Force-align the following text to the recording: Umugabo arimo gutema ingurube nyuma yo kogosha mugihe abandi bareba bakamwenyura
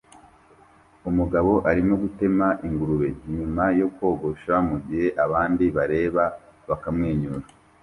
Umugabo 1.09 1.53
arimo 1.69 1.93
gutema 2.03 2.47
ingurube 2.67 3.07
nyuma 3.37 3.63
yo 3.79 3.87
kogosha 3.95 4.53
mugihe 4.67 5.07
abandi 5.25 5.65
bareba 5.77 6.23
bakamwenyura 6.69 7.45